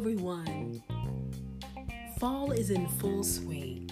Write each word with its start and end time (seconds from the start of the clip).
everyone. 0.00 0.82
Fall 2.18 2.52
is 2.52 2.70
in 2.70 2.88
full 2.88 3.22
swing. 3.22 3.90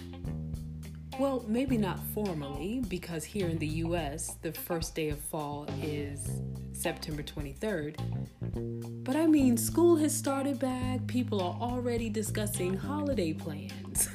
Well, 1.19 1.45
maybe 1.47 1.77
not 1.77 2.01
formally, 2.15 2.83
because 2.89 3.25
here 3.25 3.47
in 3.47 3.59
the 3.59 3.67
US, 3.85 4.37
the 4.41 4.51
first 4.51 4.95
day 4.95 5.11
of 5.11 5.21
fall 5.21 5.67
is 5.83 6.31
September 6.73 7.23
23rd. 7.23 9.05
But 9.05 9.17
I 9.17 9.27
mean, 9.27 9.59
school 9.59 9.97
has 9.97 10.17
started 10.17 10.59
back, 10.59 11.07
people 11.07 11.43
are 11.43 11.59
already 11.61 12.09
discussing 12.09 12.73
holiday 12.73 13.35
plans. 13.35 14.09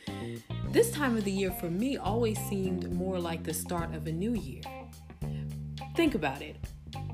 this 0.68 0.90
time 0.90 1.16
of 1.16 1.24
the 1.24 1.32
year 1.32 1.52
for 1.52 1.70
me 1.70 1.96
always 1.96 2.38
seemed 2.40 2.92
more 2.92 3.18
like 3.18 3.42
the 3.42 3.54
start 3.54 3.94
of 3.94 4.06
a 4.06 4.12
new 4.12 4.34
year. 4.34 4.60
Think 5.96 6.14
about 6.14 6.42
it 6.42 6.56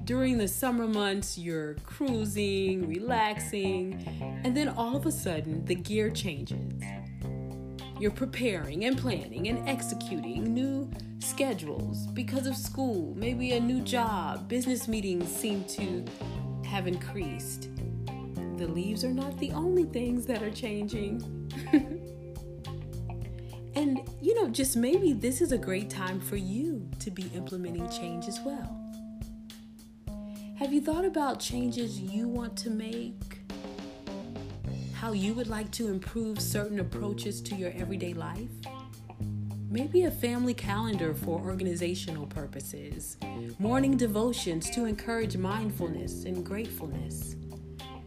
during 0.08 0.38
the 0.38 0.48
summer 0.48 0.86
months, 0.86 1.36
you're 1.36 1.74
cruising, 1.84 2.88
relaxing, 2.88 4.40
and 4.42 4.56
then 4.56 4.70
all 4.70 4.96
of 4.96 5.04
a 5.04 5.12
sudden, 5.12 5.66
the 5.66 5.74
gear 5.74 6.08
changes. 6.08 6.82
You're 8.00 8.12
preparing 8.12 8.86
and 8.86 8.96
planning 8.96 9.48
and 9.48 9.68
executing 9.68 10.54
new 10.54 10.90
schedules 11.18 12.06
because 12.06 12.46
of 12.46 12.56
school, 12.56 13.12
maybe 13.18 13.52
a 13.52 13.60
new 13.60 13.82
job. 13.82 14.48
Business 14.48 14.88
meetings 14.88 15.30
seem 15.30 15.62
to 15.64 16.06
have 16.64 16.86
increased. 16.86 17.68
The 18.56 18.66
leaves 18.66 19.04
are 19.04 19.12
not 19.12 19.36
the 19.36 19.50
only 19.50 19.84
things 19.84 20.24
that 20.24 20.42
are 20.42 20.50
changing. 20.50 21.20
and, 23.74 24.00
you 24.22 24.34
know, 24.36 24.48
just 24.48 24.74
maybe 24.74 25.12
this 25.12 25.42
is 25.42 25.52
a 25.52 25.58
great 25.58 25.90
time 25.90 26.18
for 26.18 26.36
you 26.36 26.88
to 27.00 27.10
be 27.10 27.30
implementing 27.34 27.90
change 27.90 28.26
as 28.26 28.40
well. 28.40 28.87
Have 30.58 30.72
you 30.72 30.80
thought 30.80 31.04
about 31.04 31.38
changes 31.38 32.00
you 32.00 32.26
want 32.26 32.56
to 32.56 32.70
make? 32.70 33.38
How 34.92 35.12
you 35.12 35.32
would 35.34 35.46
like 35.46 35.70
to 35.70 35.86
improve 35.86 36.40
certain 36.40 36.80
approaches 36.80 37.40
to 37.42 37.54
your 37.54 37.70
everyday 37.76 38.12
life? 38.12 38.50
Maybe 39.70 40.02
a 40.02 40.10
family 40.10 40.54
calendar 40.54 41.14
for 41.14 41.38
organizational 41.38 42.26
purposes, 42.26 43.18
morning 43.60 43.96
devotions 43.96 44.68
to 44.70 44.86
encourage 44.86 45.36
mindfulness 45.36 46.24
and 46.24 46.44
gratefulness. 46.44 47.36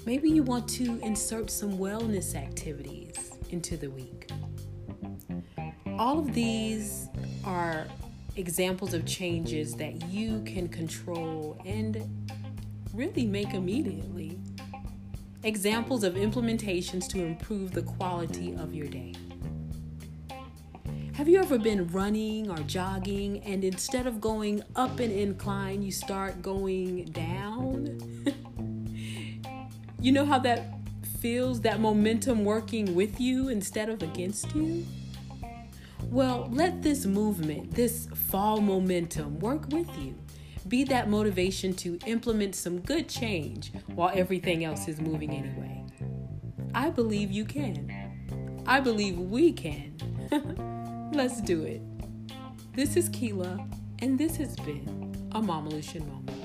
Maybe 0.06 0.30
you 0.30 0.44
want 0.44 0.68
to 0.72 1.00
insert 1.04 1.50
some 1.50 1.78
wellness 1.78 2.36
activities 2.36 3.32
into 3.52 3.78
the 3.78 3.90
week. 3.92 4.30
All 5.98 6.20
of 6.20 6.34
these 6.34 7.08
are 7.46 7.88
examples 8.36 8.94
of 8.94 9.06
changes 9.06 9.74
that 9.76 10.10
you 10.10 10.42
can 10.46 10.68
control 10.68 11.58
and 11.66 12.21
really 12.94 13.26
make 13.26 13.54
immediately. 13.54 14.40
Examples 15.44 16.04
of 16.04 16.16
implementations 16.16 17.08
to 17.10 17.24
improve 17.24 17.72
the 17.72 17.82
quality 17.82 18.54
of 18.56 18.74
your 18.74 18.88
day. 18.88 19.14
Have 21.14 21.28
you 21.28 21.40
ever 21.40 21.58
been 21.58 21.88
running 21.88 22.50
or 22.50 22.58
jogging 22.60 23.44
and 23.44 23.64
instead 23.64 24.08
of 24.08 24.20
going 24.22 24.64
up 24.76 25.00
an 25.00 25.12
incline, 25.12 25.82
you 25.82 25.92
start 25.92 26.42
going 26.42 27.06
down? 27.06 28.00
you 30.00 30.12
know 30.12 30.26
how 30.26 30.40
that 30.40 30.74
feels, 31.20 31.62
that 31.62 31.80
momentum 31.80 32.44
working 32.44 32.96
with 32.96 33.20
you 33.20 33.50
instead 33.50 33.90
of 33.90 34.02
against 34.02 34.56
you? 34.56 34.86
Well, 36.06 36.50
let 36.52 36.82
this 36.82 37.06
movement, 37.06 37.76
this 37.76 38.08
fall 38.30 38.60
momentum, 38.60 39.40
work 39.40 39.68
with 39.70 39.88
you. 40.00 40.16
Be 40.68 40.84
that 40.86 41.10
motivation 41.10 41.74
to 41.76 41.98
implement 42.06 42.56
some 42.56 42.80
good 42.80 43.10
change 43.10 43.72
while 43.96 44.12
everything 44.14 44.64
else 44.64 44.88
is 44.88 45.02
moving 45.02 45.32
anyway. 45.32 45.84
I 46.74 46.90
believe 46.90 47.32
you 47.32 47.46
can. 47.46 48.64
I 48.66 48.80
believe 48.80 49.18
we 49.18 49.52
can. 49.52 49.98
Let's 51.14 51.42
do 51.42 51.64
it. 51.64 51.82
This 52.74 52.96
is 52.96 53.10
Keila, 53.10 53.70
and 54.00 54.18
this 54.18 54.38
has 54.38 54.56
been 54.58 55.30
a 55.34 55.42
Mamalution 55.42 56.08
Moment. 56.08 56.41